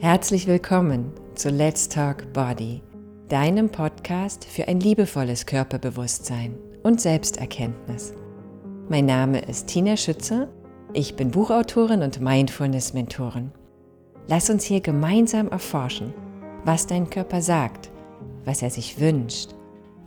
[0.00, 2.82] Herzlich willkommen zu Let's Talk Body,
[3.28, 8.12] deinem Podcast für ein liebevolles Körperbewusstsein und Selbsterkenntnis.
[8.88, 10.48] Mein Name ist Tina Schützer,
[10.92, 13.52] ich bin Buchautorin und Mindfulness-Mentorin.
[14.26, 16.12] Lass uns hier gemeinsam erforschen,
[16.64, 17.88] was dein Körper sagt,
[18.44, 19.54] was er sich wünscht,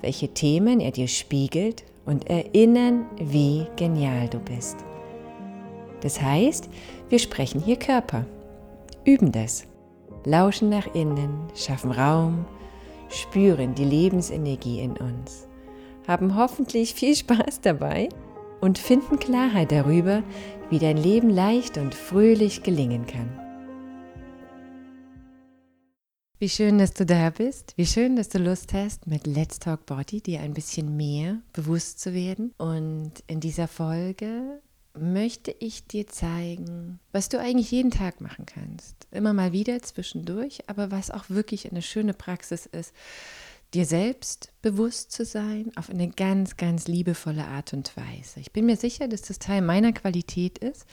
[0.02, 4.76] welche Themen er dir spiegelt und erinnern, wie genial du bist.
[6.02, 6.70] Das heißt,
[7.08, 8.26] wir sprechen hier Körper,
[9.06, 9.66] üben das
[10.28, 12.46] lauschen nach innen, schaffen Raum,
[13.10, 15.48] spüren die Lebensenergie in uns,
[16.08, 18.10] haben hoffentlich viel Spaß dabei
[18.60, 20.22] und finden Klarheit darüber,
[20.70, 23.30] wie dein Leben leicht und fröhlich gelingen kann.
[26.40, 27.74] Wie schön, dass du da bist.
[27.78, 32.00] Wie schön, dass du Lust hast, mit Let's Talk Body dir ein bisschen mehr bewusst
[32.00, 32.54] zu werden.
[32.60, 34.62] Und in dieser Folge
[34.98, 38.96] möchte ich dir zeigen, was du eigentlich jeden Tag machen kannst.
[39.12, 42.94] Immer mal wieder zwischendurch, aber was auch wirklich eine schöne Praxis ist,
[43.74, 48.40] dir selbst bewusst zu sein auf eine ganz, ganz liebevolle Art und Weise.
[48.40, 50.86] Ich bin mir sicher, dass das Teil meiner Qualität ist,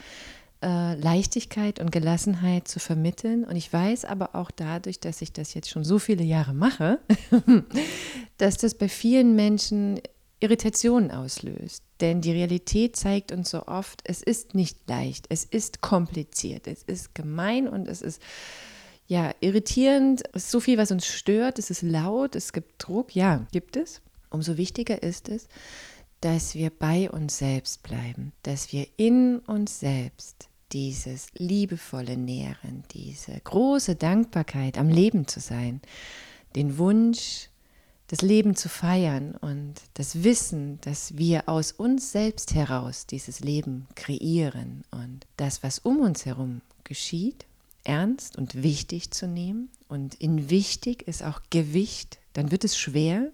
[0.63, 3.45] äh, Leichtigkeit und Gelassenheit zu vermitteln.
[3.45, 7.01] Und ich weiß aber auch dadurch, dass ich das jetzt schon so viele Jahre mache,
[8.39, 10.01] dass das bei vielen Menschen
[10.45, 11.83] Irritationen auslöst.
[12.01, 16.83] Denn die Realität zeigt uns so oft, es ist nicht leicht, es ist kompliziert, es
[16.83, 18.21] ist gemein und es ist
[19.07, 20.23] ja irritierend.
[20.33, 23.77] Es ist so viel, was uns stört, es ist laut, es gibt Druck, ja, gibt
[23.77, 24.03] es.
[24.31, 25.49] Umso wichtiger ist es,
[26.21, 33.39] dass wir bei uns selbst bleiben, dass wir in uns selbst dieses liebevolle Nähren, diese
[33.45, 35.81] große Dankbarkeit am Leben zu sein,
[36.57, 37.49] den Wunsch,
[38.09, 43.87] das Leben zu feiern und das Wissen, dass wir aus uns selbst heraus dieses Leben
[43.95, 47.47] kreieren und das, was um uns herum geschieht,
[47.83, 49.71] ernst und wichtig zu nehmen.
[49.89, 53.31] Und in wichtig ist auch Gewicht, dann wird es schwer.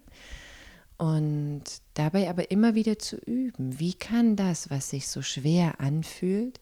[0.97, 1.63] Und
[1.95, 6.59] dabei aber immer wieder zu üben, wie kann das, was sich so schwer anfühlt,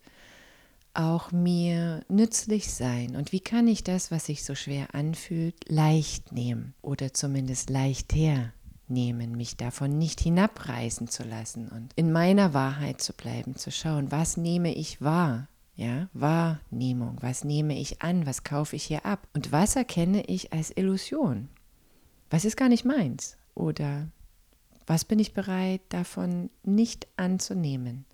[0.99, 3.15] auch mir nützlich sein?
[3.15, 8.13] Und wie kann ich das, was sich so schwer anfühlt, leicht nehmen oder zumindest leicht
[8.13, 14.11] hernehmen, mich davon nicht hinabreißen zu lassen und in meiner Wahrheit zu bleiben, zu schauen,
[14.11, 15.47] was nehme ich wahr?
[15.75, 20.51] Ja, Wahrnehmung, was nehme ich an, was kaufe ich hier ab und was erkenne ich
[20.51, 21.47] als Illusion?
[22.29, 23.37] Was ist gar nicht meins?
[23.55, 24.09] Oder
[24.85, 28.05] was bin ich bereit davon nicht anzunehmen?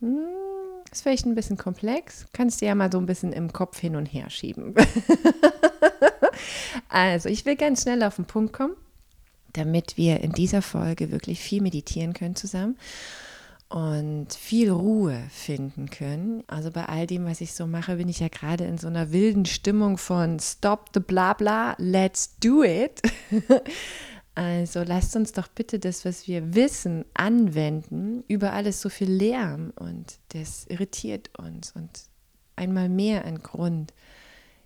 [0.00, 0.45] Hm
[0.92, 2.26] ist vielleicht ein bisschen komplex.
[2.32, 4.74] Kannst du ja mal so ein bisschen im Kopf hin und her schieben.
[6.88, 8.74] also, ich will ganz schnell auf den Punkt kommen,
[9.52, 12.76] damit wir in dieser Folge wirklich viel meditieren können zusammen
[13.68, 16.44] und viel Ruhe finden können.
[16.46, 19.10] Also bei all dem, was ich so mache, bin ich ja gerade in so einer
[19.10, 23.02] wilden Stimmung von Stop the Blabla, let's do it.
[24.36, 28.22] Also lasst uns doch bitte das, was wir wissen, anwenden.
[28.28, 31.72] Überall ist so viel Lärm und das irritiert uns.
[31.72, 31.88] Und
[32.54, 33.94] einmal mehr ein Grund,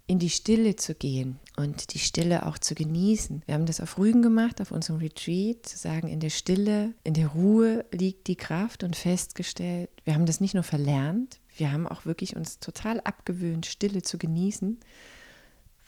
[0.09, 3.45] in die Stille zu gehen und die Stille auch zu genießen.
[3.47, 7.15] Wir haben das auf Rügen gemacht, auf unserem Retreat, zu sagen, in der Stille, in
[7.15, 11.87] der Ruhe liegt die Kraft und festgestellt, wir haben das nicht nur verlernt, wir haben
[11.87, 14.81] auch wirklich uns total abgewöhnt, Stille zu genießen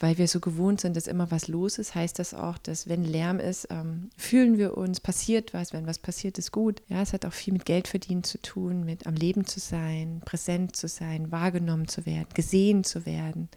[0.03, 3.05] weil wir so gewohnt sind, dass immer was los ist, heißt das auch, dass wenn
[3.05, 6.83] Lärm ist, ähm, fühlen wir uns, passiert was, wenn was passiert, ist gut.
[6.89, 10.21] Ja, es hat auch viel mit Geld verdienen zu tun, mit am Leben zu sein,
[10.25, 13.49] präsent zu sein, wahrgenommen zu werden, gesehen zu werden.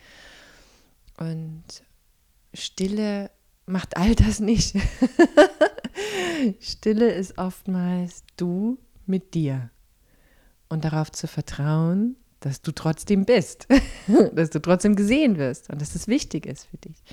[1.18, 1.64] Und
[2.54, 3.32] Stille
[3.66, 4.76] macht all das nicht.
[6.60, 9.72] Stille ist oftmals du mit dir.
[10.70, 13.68] Und darauf zu vertrauen, dass du trotzdem bist,
[14.34, 17.04] dass du trotzdem gesehen wirst und dass es wichtig ist für dich.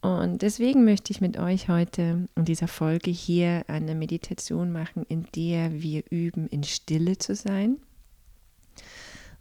[0.00, 5.26] Und deswegen möchte ich mit euch heute in dieser Folge hier eine Meditation machen, in
[5.34, 7.78] der wir üben, in Stille zu sein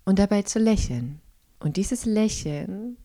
[0.06, 1.20] und dabei zu lächeln.
[1.60, 2.96] Und dieses Lächeln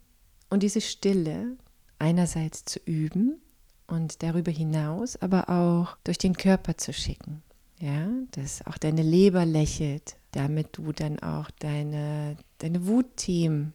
[0.50, 1.56] und diese Stille
[1.98, 3.40] einerseits zu üben
[3.88, 7.42] und darüber hinaus aber auch durch den Körper zu schicken.
[7.80, 13.74] Ja, dass auch deine Leber lächelt, damit du dann auch deine, deine Wutthemen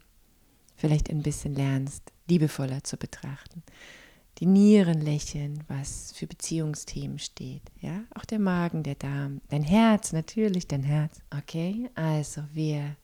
[0.76, 3.64] vielleicht ein bisschen lernst, liebevoller zu betrachten.
[4.40, 7.62] Die Nieren lächeln, was für Beziehungsthemen steht.
[7.82, 11.22] Ja, auch der Magen, der Darm, dein Herz, natürlich dein Herz.
[11.38, 12.96] Okay, also wir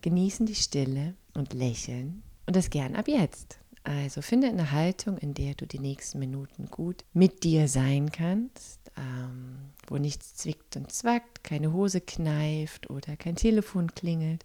[0.00, 3.58] genießen die Stille und lächeln und das gern ab jetzt.
[3.86, 8.80] Also finde eine Haltung, in der du die nächsten Minuten gut mit dir sein kannst,
[8.96, 14.44] ähm, wo nichts zwickt und zwackt, keine Hose kneift oder kein Telefon klingelt.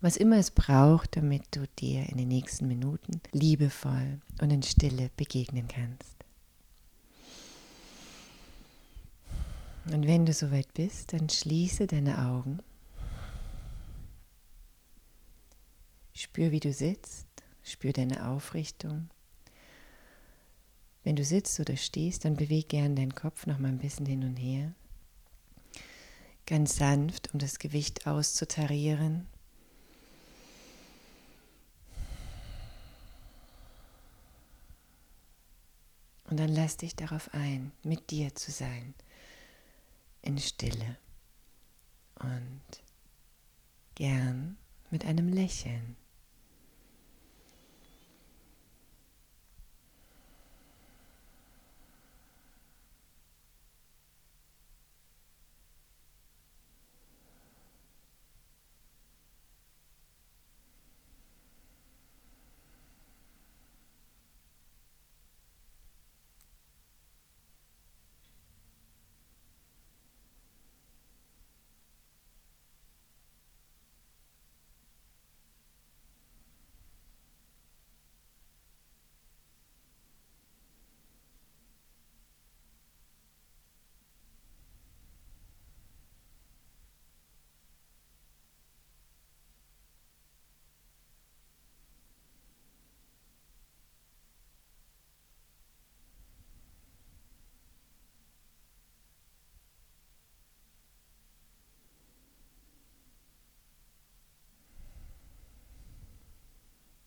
[0.00, 5.10] was immer es braucht, damit du dir in den nächsten Minuten liebevoll und in Stille
[5.16, 6.16] begegnen kannst.
[9.92, 12.60] Und wenn du soweit bist, dann schließe deine Augen.
[16.14, 17.28] Spür, wie du sitzt,
[17.62, 19.08] spür deine Aufrichtung.
[21.04, 24.22] Wenn du sitzt oder stehst, dann beweg gern deinen Kopf noch mal ein bisschen hin
[24.22, 24.72] und her.
[26.46, 29.26] Ganz sanft, um das Gewicht auszutarieren.
[36.24, 38.94] Und dann lass dich darauf ein, mit dir zu sein,
[40.22, 40.96] in Stille
[42.20, 42.62] und
[43.94, 44.56] gern
[44.90, 45.96] mit einem Lächeln.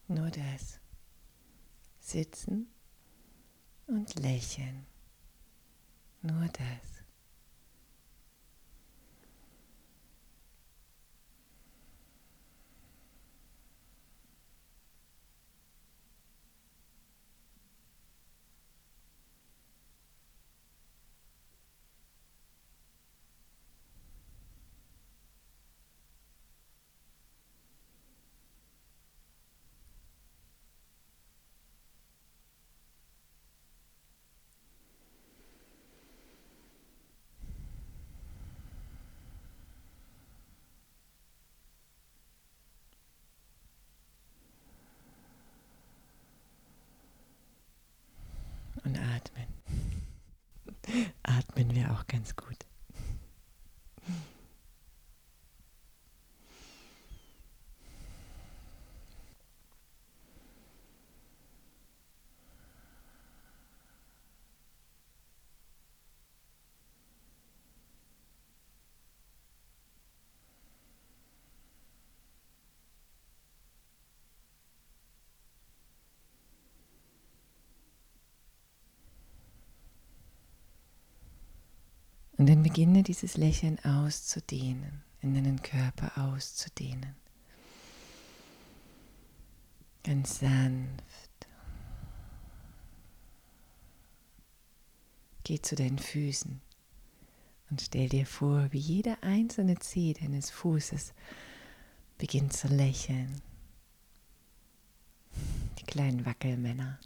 [0.07, 0.80] Nur das.
[2.00, 2.68] Sitzen
[3.88, 4.86] und lächeln.
[6.22, 6.96] Nur das.
[48.86, 49.47] und atmen.
[51.23, 52.57] Atmen wäre auch ganz gut.
[82.45, 87.15] Und dann beginne dieses Lächeln auszudehnen, in deinen Körper auszudehnen.
[90.03, 91.47] Ganz sanft.
[95.44, 96.62] Geh zu deinen Füßen
[97.71, 101.15] und stell dir vor, wie jeder einzelne Zeh deines Fußes
[102.19, 103.42] beginnt zu lächeln.
[105.80, 106.99] Die kleinen Wackelmänner.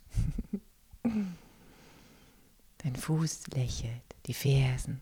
[2.79, 5.00] Dein Fuß lächelt, die Fersen,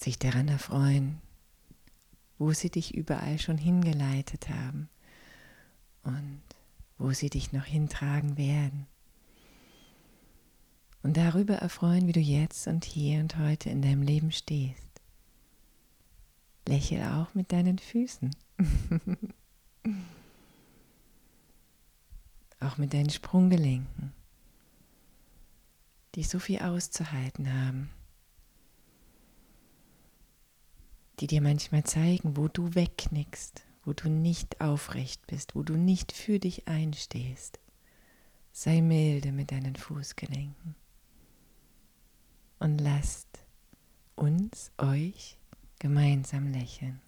[0.00, 1.20] sich daran erfreuen,
[2.38, 4.88] wo sie dich überall schon hingeleitet haben
[6.02, 6.42] und
[6.98, 8.86] wo sie dich noch hintragen werden.
[11.02, 14.82] Und darüber erfreuen, wie du jetzt und hier und heute in deinem Leben stehst.
[16.66, 18.34] Lächel auch mit deinen Füßen.
[22.60, 24.12] auch mit deinen Sprunggelenken,
[26.14, 27.90] die so viel auszuhalten haben.
[31.20, 36.12] Die dir manchmal zeigen, wo du wegknickst, wo du nicht aufrecht bist, wo du nicht
[36.12, 37.58] für dich einstehst.
[38.52, 40.74] Sei milde mit deinen Fußgelenken
[42.58, 43.44] und lasst
[44.14, 45.38] uns, euch
[45.78, 47.00] gemeinsam lächeln.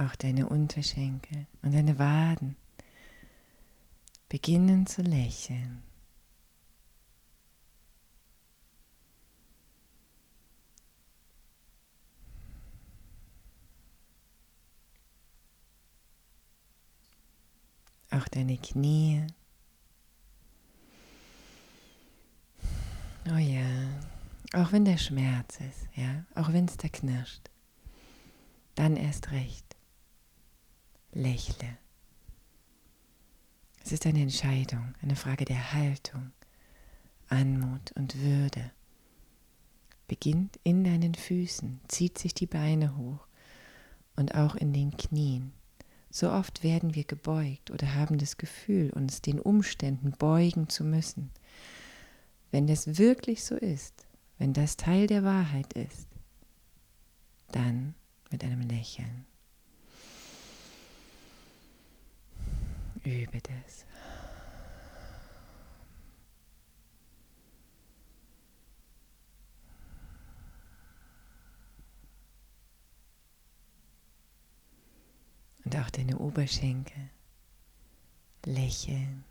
[0.00, 2.56] Auch deine Unterschenkel und deine Waden
[4.28, 5.82] beginnen zu lächeln.
[18.12, 19.24] auch deine Knie.
[23.32, 23.62] Oh ja,
[24.52, 27.50] auch wenn der Schmerz ist, ja, auch wenn es da knirscht,
[28.74, 29.76] dann erst recht.
[31.12, 31.76] Lächle.
[33.82, 36.30] Es ist eine Entscheidung, eine Frage der Haltung,
[37.28, 38.70] Anmut und Würde.
[40.06, 43.26] Beginnt in deinen Füßen, zieht sich die Beine hoch
[44.14, 45.52] und auch in den Knien.
[46.10, 51.30] So oft werden wir gebeugt oder haben das Gefühl, uns den Umständen beugen zu müssen.
[52.52, 54.06] Wenn das wirklich so ist,
[54.38, 56.06] wenn das Teil der Wahrheit ist,
[57.50, 57.94] dann
[58.30, 59.26] mit einem Lächeln.
[63.04, 63.86] Übe das.
[75.64, 77.10] Und auch deine Oberschenkel
[78.44, 79.24] lächeln.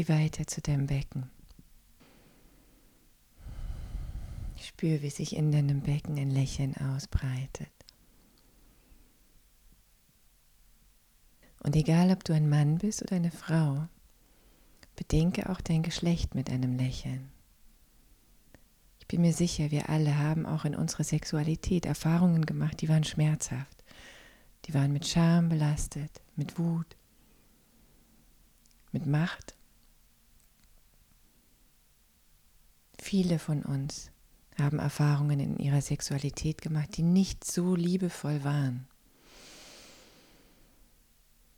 [0.00, 1.28] Geh weiter zu deinem Becken.
[4.58, 7.68] Spür, wie sich in deinem Becken ein Lächeln ausbreitet.
[11.62, 13.88] Und egal, ob du ein Mann bist oder eine Frau,
[14.96, 17.30] bedenke auch dein Geschlecht mit einem Lächeln.
[19.00, 23.04] Ich bin mir sicher, wir alle haben auch in unserer Sexualität Erfahrungen gemacht, die waren
[23.04, 23.84] schmerzhaft.
[24.64, 26.96] Die waren mit Scham belastet, mit Wut,
[28.92, 29.59] mit Macht
[33.10, 34.12] Viele von uns
[34.56, 38.86] haben Erfahrungen in ihrer Sexualität gemacht, die nicht so liebevoll waren.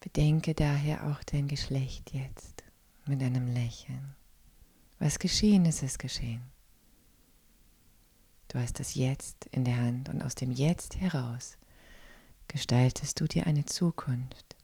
[0.00, 2.64] Bedenke daher auch dein Geschlecht jetzt
[3.04, 4.14] mit einem Lächeln.
[4.98, 6.40] Was geschehen ist, ist geschehen.
[8.48, 11.58] Du hast das Jetzt in der Hand und aus dem Jetzt heraus
[12.48, 14.56] gestaltest du dir eine Zukunft,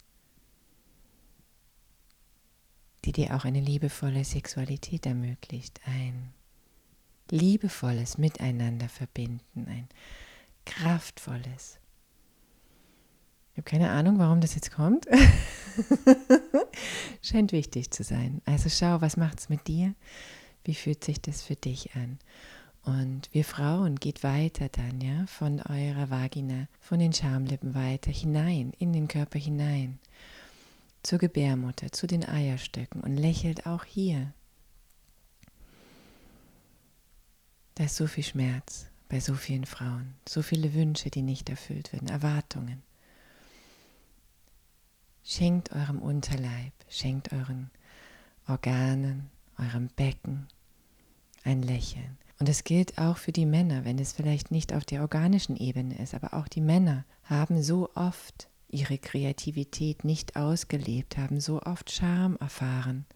[3.04, 6.32] die dir auch eine liebevolle Sexualität ermöglicht, ein
[7.32, 9.88] liebevolles Miteinander verbinden, ein
[10.64, 11.78] kraftvolles.
[13.52, 15.06] Ich habe keine Ahnung, warum das jetzt kommt.
[17.22, 18.40] Scheint wichtig zu sein.
[18.44, 19.94] Also schau, was macht es mit dir?
[20.64, 22.18] Wie fühlt sich das für dich an?
[22.82, 28.72] Und wir Frauen geht weiter dann, ja, von eurer Vagina, von den Schamlippen weiter hinein,
[28.78, 29.98] in den Körper hinein,
[31.02, 34.32] zur Gebärmutter, zu den Eierstöcken und lächelt auch hier
[37.78, 41.92] Da ist so viel Schmerz bei so vielen Frauen, so viele Wünsche, die nicht erfüllt
[41.92, 42.82] werden, Erwartungen.
[45.22, 47.70] Schenkt eurem Unterleib, schenkt euren
[48.48, 50.48] Organen, eurem Becken
[51.44, 52.18] ein Lächeln.
[52.40, 56.02] Und es gilt auch für die Männer, wenn es vielleicht nicht auf der organischen Ebene
[56.02, 61.92] ist, aber auch die Männer haben so oft ihre Kreativität nicht ausgelebt, haben so oft
[61.92, 63.06] Scham erfahren,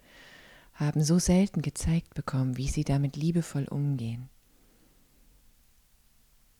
[0.75, 4.29] haben so selten gezeigt bekommen, wie sie damit liebevoll umgehen.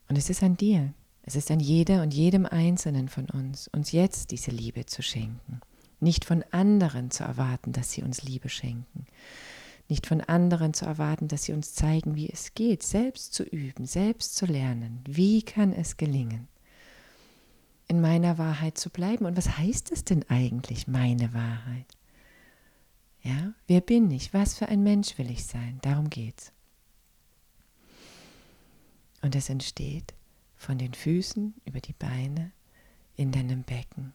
[0.09, 3.93] Und es ist an dir, es ist an jeder und jedem Einzelnen von uns, uns
[3.93, 5.61] jetzt diese Liebe zu schenken.
[6.01, 9.07] Nicht von anderen zu erwarten, dass sie uns Liebe schenken.
[9.89, 13.87] Nicht von anderen zu erwarten, dass sie uns zeigen, wie es geht, selbst zu üben,
[13.87, 15.01] selbst zu lernen.
[15.07, 16.49] Wie kann es gelingen?
[17.87, 19.27] In meiner Wahrheit zu bleiben.
[19.27, 21.87] Und was heißt es denn eigentlich, meine Wahrheit?
[23.23, 24.35] Ja, wer bin ich?
[24.35, 25.79] Was für ein Mensch will ich sein?
[25.83, 26.53] Darum geht's.
[29.23, 30.15] Und es entsteht
[30.57, 32.53] von den Füßen über die Beine
[33.17, 34.13] in deinem Becken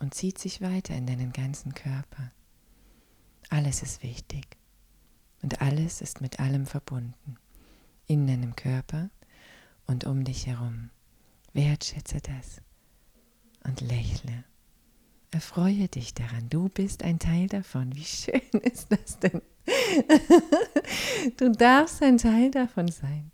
[0.00, 2.32] und zieht sich weiter in deinen ganzen Körper.
[3.48, 4.44] Alles ist wichtig
[5.40, 7.36] und alles ist mit allem verbunden.
[8.06, 9.10] In deinem Körper
[9.86, 10.90] und um dich herum.
[11.52, 12.60] Wertschätze das
[13.64, 14.44] und lächle.
[15.30, 16.48] Erfreue dich daran.
[16.50, 17.94] Du bist ein Teil davon.
[17.94, 19.40] Wie schön ist das denn?
[21.36, 23.30] du darfst ein Teil davon sein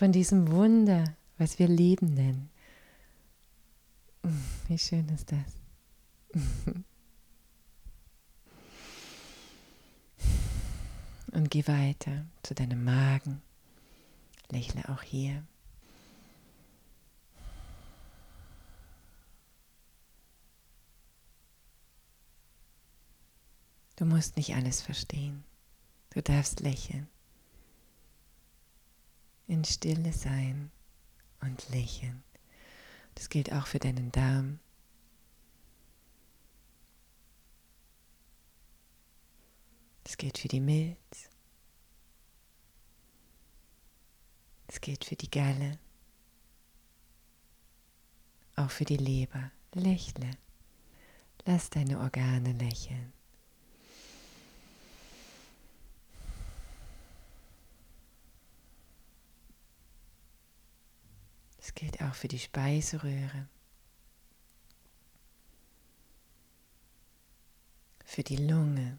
[0.00, 1.04] von diesem Wunder,
[1.36, 2.48] was wir Leben nennen.
[4.66, 5.60] Wie schön ist das?
[11.32, 13.42] Und geh weiter zu deinem Magen.
[14.48, 15.46] Lächle auch hier.
[23.96, 25.44] Du musst nicht alles verstehen.
[26.08, 27.09] Du darfst lächeln
[29.50, 30.70] in Stille sein
[31.40, 32.22] und lächeln.
[33.16, 34.60] Das gilt auch für deinen Darm.
[40.04, 41.28] Es gilt für die Milz.
[44.68, 45.78] Es gilt für die Galle.
[48.54, 49.50] Auch für die Leber.
[49.74, 50.30] Lächle.
[51.44, 53.12] Lass deine Organe lächeln.
[61.62, 63.46] Es gilt auch für die Speiseröhre,
[68.06, 68.98] für die Lunge.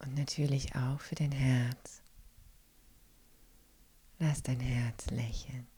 [0.00, 2.02] Und natürlich auch für dein Herz.
[4.18, 5.69] Lass dein Herz lächeln.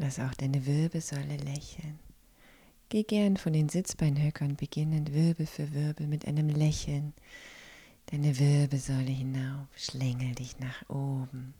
[0.00, 1.98] Lass auch deine Wirbelsäule lächeln.
[2.88, 7.12] Geh gern von den Sitzbeinhöckern beginnend Wirbel für Wirbel mit einem Lächeln
[8.06, 9.66] deine Wirbelsäule hinauf.
[9.76, 11.52] Schlängel dich nach oben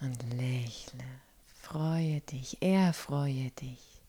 [0.00, 1.04] und lächle.
[1.62, 4.02] Freue dich, erfreue dich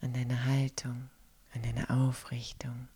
[0.00, 1.08] an deiner Haltung,
[1.54, 2.88] an deiner Aufrichtung.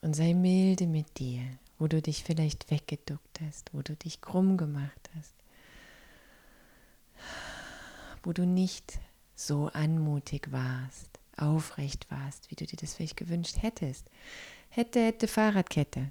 [0.00, 1.42] Und sei milde mit dir,
[1.80, 5.34] wo du dich vielleicht weggeduckt hast, wo du dich krumm gemacht hast
[8.26, 8.98] wo du nicht
[9.36, 14.10] so anmutig warst, aufrecht warst, wie du dir das vielleicht gewünscht hättest.
[14.68, 16.10] Hätte, hätte Fahrradkette.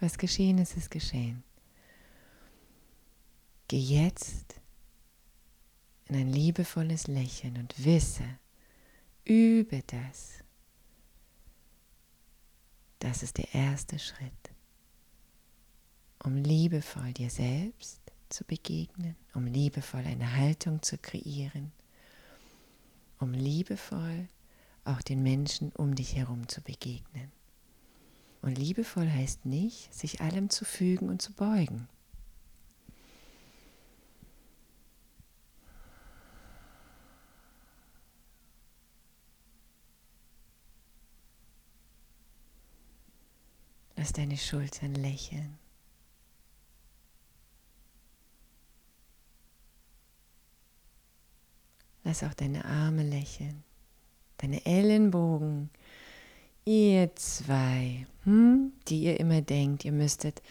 [0.00, 1.42] Was geschehen ist, ist geschehen.
[3.68, 4.60] Geh jetzt
[6.08, 8.38] in ein liebevolles Lächeln und wisse,
[9.24, 10.44] übe das.
[12.98, 14.50] Das ist der erste Schritt,
[16.22, 17.99] um liebevoll dir selbst
[18.30, 21.72] zu begegnen, um liebevoll eine Haltung zu kreieren,
[23.18, 24.28] um liebevoll
[24.84, 27.30] auch den Menschen um dich herum zu begegnen.
[28.42, 31.88] Und liebevoll heißt nicht, sich allem zu fügen und zu beugen.
[43.96, 45.58] Lass deine Schultern lächeln.
[52.10, 53.62] Lass auch deine Arme lächeln,
[54.38, 55.70] deine Ellenbogen.
[56.64, 60.42] Ihr zwei, hm, die ihr immer denkt, ihr müsstet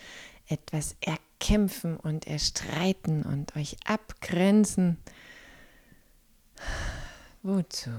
[0.47, 4.99] etwas erkämpfen und erstreiten und euch abgrenzen.
[7.43, 7.91] Wozu?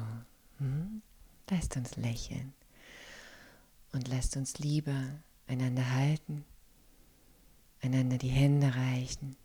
[0.56, 1.02] Hm?
[1.50, 2.54] Lasst uns lächeln
[3.92, 5.04] und lasst uns lieber
[5.46, 6.46] einander halten,
[7.82, 9.36] einander die Hände reichen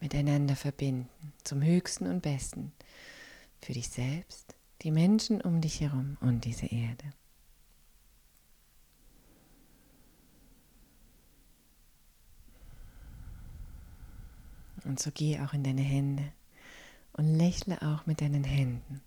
[0.00, 2.72] miteinander verbinden, zum Höchsten und Besten,
[3.60, 7.12] für dich selbst, die Menschen um dich herum und diese Erde.
[14.84, 16.32] Und so geh auch in deine Hände
[17.12, 19.02] und lächle auch mit deinen Händen.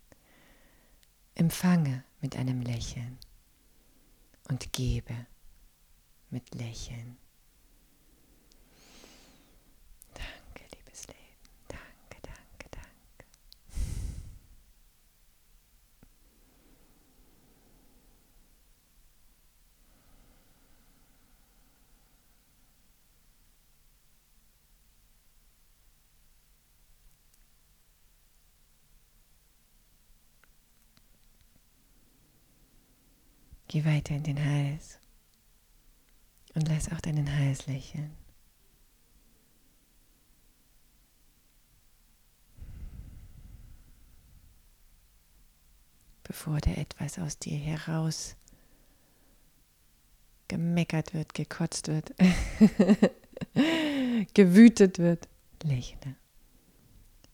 [1.33, 3.17] Empfange mit einem Lächeln
[4.49, 5.15] und gebe
[6.29, 7.17] mit Lächeln.
[33.71, 34.99] Geh weiter in den Hals
[36.55, 38.11] und lass auch deinen Hals lächeln.
[46.23, 48.35] Bevor da etwas aus dir heraus
[50.49, 52.13] gemeckert wird, gekotzt wird,
[54.33, 55.29] gewütet wird,
[55.63, 56.17] lächle,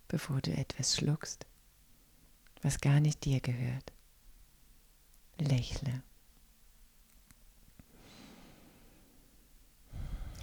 [0.08, 1.48] bevor du etwas schluckst,
[2.62, 3.92] was gar nicht dir gehört.
[5.40, 6.04] Lächle.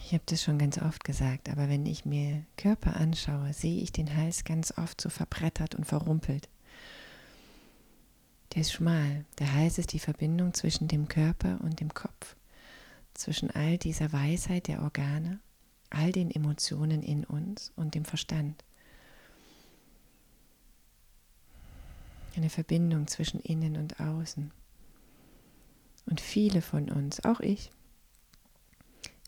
[0.07, 3.91] Ich habe das schon ganz oft gesagt, aber wenn ich mir Körper anschaue, sehe ich
[3.91, 6.51] den Hals ganz oft so verbrettert und verrumpelt.
[8.53, 9.25] Der ist schmal.
[9.39, 12.37] Der Hals ist die Verbindung zwischen dem Körper und dem Kopf,
[13.15, 15.41] zwischen all dieser Weisheit der Organe,
[15.89, 18.63] all den Emotionen in uns und dem Verstand.
[22.37, 24.53] Eine Verbindung zwischen innen und außen.
[26.05, 27.71] Und viele von uns, auch ich,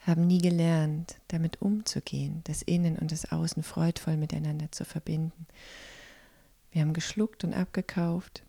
[0.07, 5.47] haben nie gelernt, damit umzugehen, das Innen und das Außen freudvoll miteinander zu verbinden.
[6.71, 8.45] Wir haben geschluckt und abgekauft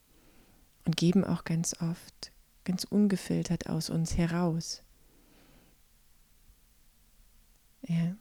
[0.85, 2.31] und geben auch ganz oft,
[2.63, 4.83] ganz ungefiltert aus uns heraus.
[7.87, 8.15] Ja,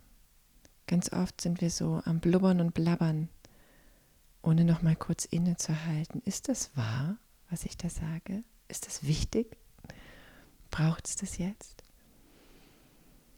[0.86, 3.28] ganz oft sind wir so am Blubbern und Blabbern,
[4.42, 6.22] ohne noch mal kurz innezuhalten.
[6.24, 7.18] Ist das wahr,
[7.50, 8.44] was ich da sage?
[8.68, 9.56] Ist das wichtig?
[10.70, 11.85] Braucht es das jetzt?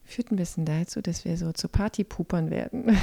[0.09, 2.97] Führt ein bisschen dazu, dass wir so zu Partypupern werden.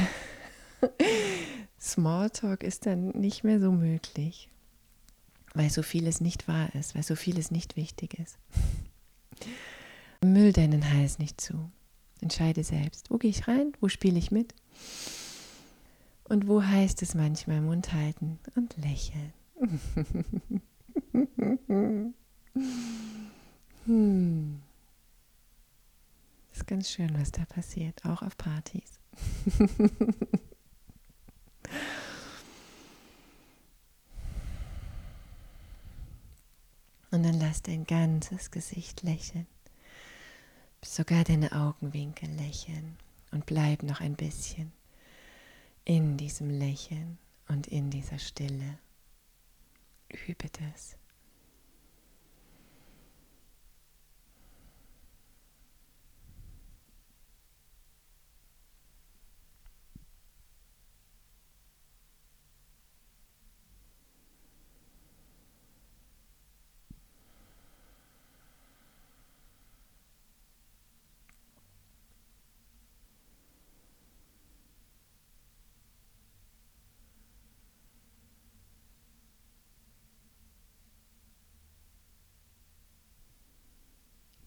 [1.80, 4.50] Smalltalk ist dann nicht mehr so möglich,
[5.54, 8.40] weil so vieles nicht wahr ist, weil so vieles nicht wichtig ist.
[10.24, 11.70] Müll deinen Hals nicht zu.
[12.22, 14.56] Entscheide selbst, wo gehe ich rein, wo spiele ich mit
[16.24, 19.32] und wo heißt es manchmal Mund halten und lächeln.
[23.86, 24.65] hm.
[26.56, 28.98] Ist ganz schön, was da passiert, auch auf Partys.
[37.12, 39.48] Und dann lass dein ganzes Gesicht lächeln.
[40.82, 42.98] Sogar deine Augenwinkel lächeln.
[43.32, 44.72] Und bleib noch ein bisschen
[45.84, 47.18] in diesem Lächeln
[47.50, 48.80] und in dieser Stille.
[50.10, 50.96] Übe das.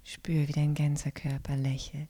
[0.09, 2.09] Spür, wie dein ganzer Körper lächelt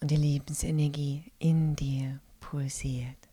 [0.00, 3.27] und die Lebensenergie in dir pulsiert.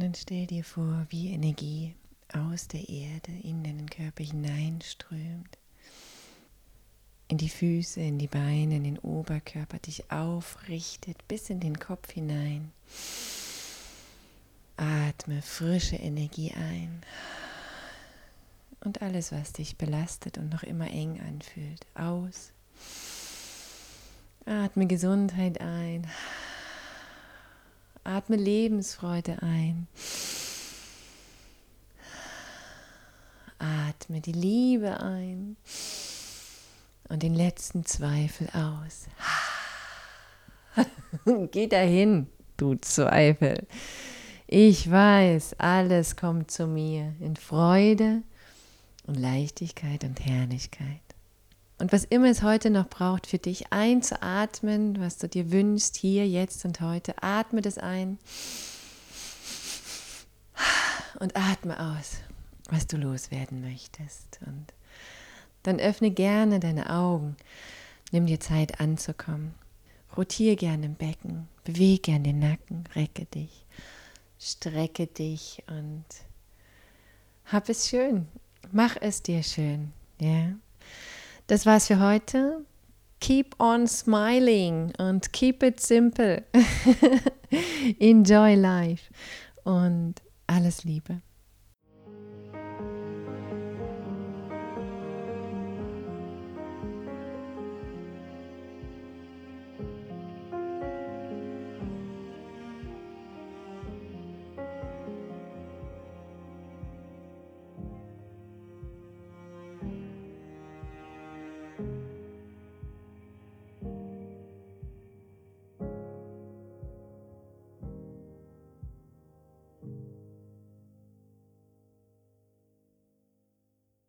[0.00, 1.94] Dann stell dir vor, wie Energie
[2.32, 5.58] aus der Erde in deinen Körper hineinströmt.
[7.28, 12.10] In die Füße, in die Beine, in den Oberkörper, dich aufrichtet bis in den Kopf
[12.12, 12.72] hinein.
[14.78, 17.02] Atme frische Energie ein.
[18.82, 22.52] Und alles, was dich belastet und noch immer eng anfühlt, aus.
[24.46, 26.06] Atme Gesundheit ein.
[28.04, 29.86] Atme Lebensfreude ein.
[33.58, 35.56] Atme die Liebe ein
[37.08, 39.06] und den letzten Zweifel aus.
[41.50, 43.66] Geh dahin, du Zweifel.
[44.46, 48.22] Ich weiß, alles kommt zu mir in Freude
[49.06, 51.09] und Leichtigkeit und Herrlichkeit.
[51.80, 56.28] Und was immer es heute noch braucht für dich einzuatmen, was du dir wünschst, hier,
[56.28, 58.18] jetzt und heute, atme das ein
[61.20, 62.18] und atme aus,
[62.68, 64.40] was du loswerden möchtest.
[64.46, 64.66] Und
[65.62, 67.34] dann öffne gerne deine Augen,
[68.12, 69.54] nimm dir Zeit anzukommen.
[70.14, 73.64] Rotiere gerne im Becken, bewege gerne den Nacken, recke dich,
[74.38, 76.04] strecke dich und
[77.46, 78.28] hab es schön.
[78.70, 80.52] Mach es dir schön, ja.
[81.50, 82.64] Das war's für heute.
[83.18, 86.44] Keep on smiling und keep it simple.
[87.98, 89.12] Enjoy life
[89.64, 90.14] und
[90.46, 91.22] alles Liebe.